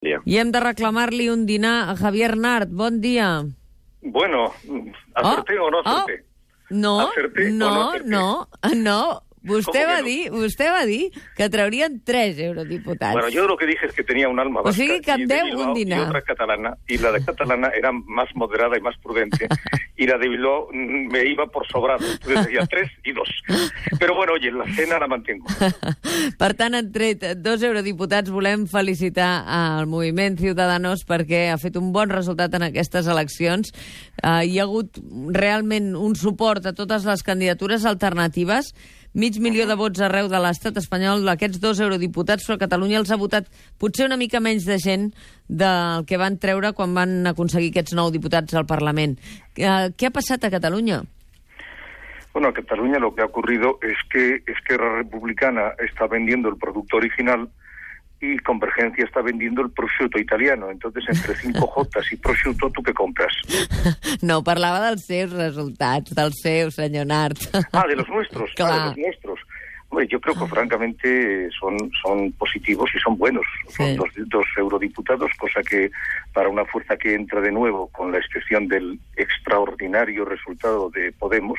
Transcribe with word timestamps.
Bien. 0.00 0.20
I 0.24 0.38
hem 0.40 0.48
de 0.52 0.60
reclamar-li 0.64 1.26
un 1.28 1.44
dinar 1.46 1.90
a 1.90 1.96
Javier 1.96 2.36
Nart. 2.40 2.70
Bon 2.72 3.00
dia. 3.02 3.44
Bueno, 4.00 4.46
acerté 5.14 5.58
o 5.60 5.70
no 5.70 5.80
acerté. 5.84 6.24
No, 6.70 7.00
Acerté 7.10 7.48
o 7.48 7.52
no 7.52 7.58
no, 7.68 7.88
acerté? 7.90 8.08
no, 8.08 8.48
no. 8.76 9.22
Vostè 9.42 9.64
¿Cómo 9.72 9.72
que 9.72 9.86
va 9.88 9.98
no? 10.00 10.04
dir, 10.04 10.30
vostè 10.30 10.66
va 10.68 10.82
dir 10.84 11.10
que 11.36 11.46
traurien 11.48 12.02
tres 12.04 12.38
eurodiputats. 12.38 13.14
Bueno, 13.14 13.30
yo 13.30 13.46
lo 13.48 13.56
que 13.56 13.64
dije 13.66 13.86
es 13.86 13.92
que 13.94 14.04
tenía 14.04 14.28
un 14.28 14.38
alma 14.38 14.60
O 14.60 14.64
vasca 14.64 14.76
sigui 14.82 15.00
que 15.00 15.12
em 15.16 15.24
deu 15.26 15.56
un 15.56 15.72
dinar. 15.72 15.98
y 15.98 16.02
otra 16.02 16.20
catalana, 16.20 16.76
y 16.86 16.98
la 16.98 17.10
de 17.12 17.24
catalana 17.24 17.68
era 17.74 17.90
más 17.92 18.28
moderada 18.36 18.76
y 18.76 18.82
más 18.82 18.96
prudente, 19.02 19.48
y 20.00 20.06
la 20.06 20.16
de 20.16 20.28
Bilbao 20.30 20.68
me 20.72 21.26
iba 21.26 21.46
por 21.46 21.66
sobrado. 21.68 22.04
Entonces 22.10 22.46
decía 22.46 22.66
tres 22.70 22.90
y 23.04 23.12
dos. 23.12 23.28
Pero 23.98 24.16
bueno, 24.16 24.32
oye, 24.32 24.50
la 24.50 24.64
cena 24.74 24.98
la 24.98 25.06
mantengo. 25.06 25.46
Per 26.40 26.54
tant, 26.56 26.74
han 26.74 26.88
tret 26.90 27.22
dos 27.44 27.60
eurodiputats. 27.62 28.32
Volem 28.32 28.64
felicitar 28.66 29.44
al 29.44 29.86
moviment 29.92 30.38
Ciudadanos 30.40 31.04
perquè 31.04 31.50
ha 31.52 31.58
fet 31.60 31.76
un 31.76 31.92
bon 31.92 32.08
resultat 32.08 32.56
en 32.56 32.64
aquestes 32.70 33.10
eleccions. 33.12 33.74
Uh, 34.24 34.40
hi 34.40 34.56
ha 34.56 34.64
hagut 34.64 34.96
realment 35.36 35.92
un 36.00 36.16
suport 36.16 36.64
a 36.64 36.72
totes 36.72 37.04
les 37.04 37.22
candidatures 37.26 37.84
alternatives. 37.84 38.72
Mig 39.12 39.40
milió 39.42 39.66
de 39.66 39.74
vots 39.74 40.00
arreu 40.06 40.28
de 40.30 40.38
l'estat 40.38 40.76
espanyol 40.78 41.24
d'aquests 41.26 41.58
dos 41.60 41.80
eurodiputats, 41.82 42.46
però 42.46 42.56
Catalunya 42.62 43.00
els 43.02 43.10
ha 43.10 43.18
votat 43.18 43.48
potser 43.76 44.06
una 44.06 44.16
mica 44.16 44.40
menys 44.40 44.68
de 44.68 44.78
gent 44.78 45.08
del 45.50 46.06
que 46.06 46.18
van 46.20 46.38
treure 46.38 46.72
quan 46.78 46.94
van 46.94 47.26
aconseguir 47.26 47.72
aquests 47.74 47.96
nou 47.98 48.12
diputats 48.14 48.54
al 48.54 48.68
Parlament. 48.70 49.16
Uh, 49.58 49.90
què 49.98 50.08
ha 50.08 50.14
passat 50.14 50.46
a 50.46 50.52
Catalunya? 50.52 51.02
Bueno, 52.32 52.48
en 52.48 52.54
Cataluña 52.54 52.98
lo 52.98 53.14
que 53.14 53.22
ha 53.22 53.26
ocurrido 53.26 53.78
es 53.82 53.98
que 54.08 54.42
Esquerra 54.46 54.98
Republicana 54.98 55.72
está 55.78 56.06
vendiendo 56.06 56.48
el 56.48 56.56
producto 56.56 56.98
original 56.98 57.48
y 58.20 58.38
Convergencia 58.38 59.04
está 59.04 59.22
vendiendo 59.22 59.62
el 59.62 59.70
prosciutto 59.70 60.18
italiano. 60.18 60.70
Entonces, 60.70 61.04
entre 61.08 61.34
5J 61.34 62.04
y 62.12 62.16
prosciutto, 62.16 62.70
¿tú 62.70 62.82
qué 62.82 62.92
compras? 62.92 63.32
No, 64.20 64.44
parlava 64.44 64.82
dels 64.90 65.06
seus 65.08 65.32
resultats, 65.32 66.12
dels 66.14 66.36
seus, 66.44 66.76
senyor 66.76 67.08
Nart. 67.08 67.40
Ah, 67.72 67.86
de 67.88 67.96
los 67.96 68.08
nuestros. 68.08 68.52
Claro. 68.54 68.74
Ah, 68.74 68.78
de 68.80 68.86
los 68.90 68.98
nuestros. 68.98 69.40
Hombre, 69.90 70.06
yo 70.06 70.20
creo 70.20 70.36
que 70.36 70.46
francamente 70.46 71.50
son, 71.58 71.76
son 72.00 72.30
positivos 72.32 72.88
y 72.94 72.98
son 73.00 73.18
buenos. 73.18 73.44
Son 73.76 73.96
dos, 73.96 74.08
dos 74.26 74.46
eurodiputados, 74.56 75.30
cosa 75.36 75.60
que 75.62 75.90
para 76.32 76.48
una 76.48 76.64
fuerza 76.64 76.96
que 76.96 77.12
entra 77.14 77.40
de 77.40 77.50
nuevo, 77.50 77.88
con 77.88 78.12
la 78.12 78.18
excepción 78.18 78.68
del 78.68 79.00
extraordinario 79.16 80.24
resultado 80.24 80.90
de 80.90 81.12
Podemos, 81.12 81.58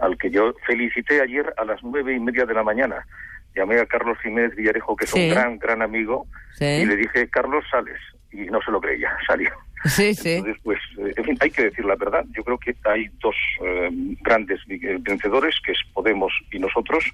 al 0.00 0.18
que 0.18 0.30
yo 0.30 0.54
felicité 0.66 1.20
ayer 1.22 1.54
a 1.56 1.64
las 1.64 1.82
nueve 1.84 2.14
y 2.14 2.20
media 2.20 2.44
de 2.46 2.54
la 2.54 2.64
mañana. 2.64 3.06
Llamé 3.54 3.78
a 3.78 3.86
Carlos 3.86 4.18
Jiménez 4.22 4.54
Villarejo, 4.56 4.96
que 4.96 5.04
es 5.04 5.10
Sí. 5.12 5.28
un 5.28 5.34
gran, 5.34 5.58
gran 5.58 5.82
amigo, 5.82 6.26
Sí. 6.54 6.64
y 6.64 6.84
le 6.84 6.96
dije, 6.96 7.28
Carlos, 7.30 7.64
sales. 7.70 7.98
Y 8.32 8.46
no 8.46 8.60
se 8.60 8.70
lo 8.72 8.80
creía, 8.80 9.16
salió. 9.26 9.50
Sí, 9.84 10.14
sí. 10.14 10.32
Entonces, 10.34 10.60
pues, 10.64 10.80
en 11.16 11.24
fin, 11.24 11.36
hay 11.40 11.50
que 11.50 11.64
decir 11.64 11.84
la 11.84 11.96
verdad. 11.96 12.24
Yo 12.32 12.42
creo 12.42 12.58
que 12.58 12.74
hay 12.84 13.08
dos 13.20 13.36
eh, 13.64 13.90
grandes 14.22 14.60
eh, 14.68 14.96
vencedores, 15.00 15.54
que 15.64 15.72
es 15.72 15.78
Podemos 15.92 16.32
y 16.52 16.58
nosotros. 16.58 17.04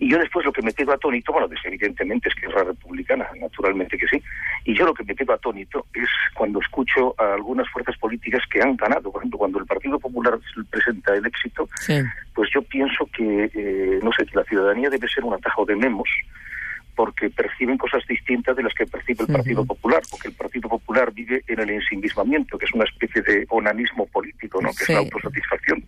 Y 0.00 0.10
yo 0.10 0.18
después 0.18 0.46
lo 0.46 0.52
que 0.52 0.62
me 0.62 0.72
quedo 0.72 0.92
atónito, 0.92 1.32
bueno, 1.32 1.48
pues 1.48 1.60
evidentemente 1.64 2.28
es 2.28 2.34
que 2.36 2.46
es 2.46 2.54
la 2.54 2.64
republicana, 2.64 3.28
naturalmente 3.40 3.98
que 3.98 4.06
sí. 4.06 4.22
Y 4.64 4.74
yo 4.74 4.86
lo 4.86 4.94
que 4.94 5.04
me 5.04 5.14
quedo 5.14 5.32
atónito 5.32 5.86
es 5.92 6.08
cuando 6.34 6.60
escucho 6.60 7.14
a 7.18 7.34
algunas 7.34 7.68
fuerzas 7.70 7.96
políticas 7.98 8.42
que 8.50 8.62
han 8.62 8.76
ganado. 8.76 9.10
Por 9.10 9.20
ejemplo, 9.20 9.38
cuando 9.38 9.58
el 9.58 9.66
Partido 9.66 9.98
Popular 9.98 10.38
presenta 10.70 11.14
el 11.14 11.26
éxito, 11.26 11.68
sí. 11.80 12.00
pues 12.34 12.48
yo 12.54 12.62
pienso 12.62 13.08
que, 13.12 13.50
eh, 13.52 13.98
no 14.02 14.12
sé, 14.12 14.24
que 14.24 14.36
la 14.36 14.44
ciudadanía 14.44 14.88
debe 14.88 15.08
ser 15.08 15.24
un 15.24 15.34
atajo 15.34 15.64
de 15.64 15.74
memos 15.74 16.08
porque 16.98 17.30
perciben 17.30 17.78
cosas 17.78 18.02
distintas 18.08 18.56
de 18.56 18.64
las 18.64 18.74
que 18.74 18.84
percibe 18.84 19.22
el 19.22 19.32
Partido 19.32 19.64
Popular, 19.64 20.02
porque 20.10 20.26
el 20.26 20.34
Partido 20.34 20.68
Popular 20.68 21.12
vive 21.12 21.44
en 21.46 21.60
el 21.60 21.70
ensimismamiento, 21.70 22.58
que 22.58 22.64
es 22.64 22.72
una 22.72 22.82
especie 22.82 23.22
de 23.22 23.46
onanismo 23.50 24.04
político, 24.06 24.60
¿no? 24.60 24.70
que 24.76 24.82
es 24.82 24.88
la 24.88 24.98
autosatisfacción, 24.98 25.80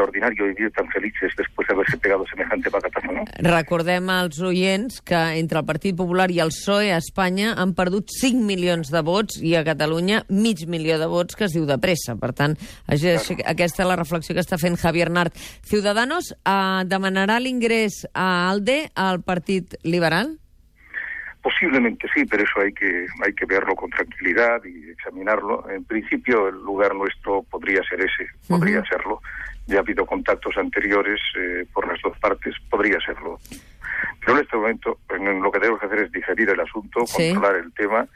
extraordinario 0.00 0.46
vivir 0.46 0.72
tan 0.72 0.88
felices 0.88 1.32
después 1.36 1.68
de 1.68 1.74
haberse 1.74 1.98
pegado 1.98 2.24
semejante 2.26 2.70
bacatazo, 2.70 3.12
¿no? 3.12 3.24
Recordem 3.38 4.08
als 4.10 4.40
oients 4.40 5.00
que 5.00 5.20
entre 5.38 5.58
el 5.58 5.66
Partit 5.66 5.96
Popular 5.96 6.30
i 6.30 6.40
el 6.40 6.52
PSOE 6.54 6.92
a 6.94 6.98
Espanya 7.00 7.52
han 7.60 7.74
perdut 7.76 8.08
5 8.08 8.40
milions 8.46 8.90
de 8.90 9.02
vots 9.04 9.40
i 9.42 9.54
a 9.56 9.64
Catalunya 9.64 10.24
mig 10.28 10.64
milió 10.66 10.98
de 10.98 11.08
vots 11.10 11.36
que 11.36 11.44
es 11.44 11.56
diu 11.56 11.66
de 11.68 11.78
pressa. 11.78 12.16
Per 12.16 12.32
tant, 12.32 12.56
claro. 12.86 13.38
aquesta 13.52 13.84
és 13.84 13.88
la 13.88 13.98
reflexió 14.00 14.34
que 14.34 14.44
està 14.44 14.58
fent 14.60 14.78
Javier 14.80 15.10
Nart. 15.12 15.36
Ciudadanos 15.68 16.32
eh, 16.32 16.82
demanarà 16.88 17.40
l'ingrés 17.40 18.06
a 18.14 18.48
ALDE 18.50 18.86
al 18.94 19.22
Partit 19.22 19.76
Liberal? 19.84 20.38
Posiblemente 21.42 22.06
sí, 22.14 22.24
pero 22.26 22.44
eso 22.44 22.60
hay 22.60 22.72
que 22.72 23.06
hay 23.24 23.32
que 23.32 23.46
verlo 23.46 23.74
con 23.74 23.88
tranquilidad 23.90 24.62
y 24.64 24.90
examinarlo. 24.90 25.68
En 25.70 25.84
principio, 25.84 26.48
el 26.48 26.56
lugar 26.56 26.94
nuestro 26.94 27.42
podría 27.44 27.82
ser 27.84 28.00
ese, 28.00 28.28
podría 28.46 28.84
serlo. 28.84 29.22
Ya 29.66 29.76
ha 29.78 29.80
habido 29.80 30.04
contactos 30.04 30.56
anteriores 30.58 31.20
eh, 31.38 31.64
por 31.72 31.86
las 31.88 32.00
dos 32.02 32.18
partes, 32.18 32.54
podría 32.68 32.98
serlo. 33.00 33.38
Pero 34.20 34.34
en 34.34 34.44
este 34.44 34.56
momento 34.56 34.98
en 35.10 35.42
lo 35.42 35.50
que 35.50 35.60
tenemos 35.60 35.80
que 35.80 35.86
hacer 35.86 35.98
es 36.00 36.12
digerir 36.12 36.50
el 36.50 36.60
asunto, 36.60 37.06
Sí. 37.06 37.32
controlar 37.32 37.56
el 37.56 37.72
tema 37.72 38.06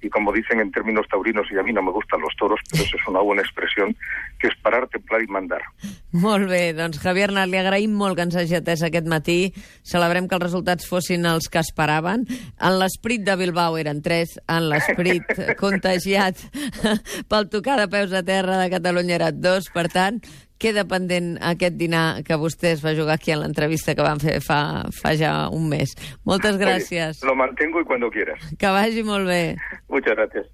y 0.00 0.08
como 0.10 0.32
dicen 0.32 0.60
en 0.60 0.72
términos 0.72 1.06
taurinos, 1.08 1.46
y 1.52 1.58
a 1.58 1.62
mí 1.62 1.72
no 1.72 1.82
me 1.82 1.90
gustan 1.92 2.20
los 2.20 2.34
toros, 2.36 2.60
pero 2.70 2.82
eso 2.82 2.96
es 2.96 3.06
una 3.08 3.20
buena 3.20 3.42
expresión, 3.42 3.94
que 4.42 4.48
es 4.48 4.56
parar, 4.60 4.88
templar 4.88 5.22
y 5.22 5.28
mandar. 5.28 5.62
Molt 6.10 6.50
bé, 6.50 6.74
doncs 6.74 6.98
Javier 7.00 7.30
Nart, 7.30 7.48
li 7.52 7.60
agraïm 7.60 7.94
molt 7.94 8.18
que 8.18 8.26
ens 8.26 8.34
hagi 8.36 8.58
atès 8.58 8.82
aquest 8.82 9.06
matí. 9.08 9.38
Celebrem 9.86 10.26
que 10.26 10.34
els 10.34 10.42
resultats 10.42 10.88
fossin 10.90 11.28
els 11.30 11.46
que 11.48 11.62
esperaven. 11.62 12.26
En 12.58 12.78
l'esprit 12.80 13.22
de 13.22 13.38
Bilbao 13.38 13.78
eren 13.78 14.02
tres, 14.02 14.34
en 14.50 14.66
l'esperit 14.72 15.30
contagiat 15.62 16.42
pel 17.30 17.46
tocar 17.52 17.78
de 17.78 17.86
peus 17.92 18.12
a 18.12 18.24
terra 18.26 18.58
de 18.58 18.72
Catalunya 18.74 19.20
eren 19.20 19.38
dos. 19.44 19.70
Per 19.72 19.86
tant, 19.94 20.18
queda 20.58 20.82
pendent 20.90 21.36
aquest 21.52 21.78
dinar 21.78 22.22
que 22.26 22.38
vostè 22.38 22.74
es 22.76 22.82
va 22.82 22.96
jugar 22.98 23.20
aquí 23.20 23.30
en 23.34 23.44
l'entrevista 23.44 23.94
que 23.94 24.02
van 24.02 24.22
fer 24.22 24.40
fa, 24.42 24.88
fa 24.98 25.14
ja 25.18 25.36
un 25.54 25.70
mes. 25.70 25.94
Moltes 26.26 26.58
gràcies. 26.58 27.22
Oye, 27.22 27.30
lo 27.30 27.38
mantengo 27.38 27.80
y 27.80 27.84
cuando 27.84 28.10
quieras. 28.10 28.42
Que 28.58 28.74
vagi 28.74 29.06
molt 29.06 29.30
bé. 29.30 29.54
Muchas 29.88 30.18
gracias. 30.18 30.50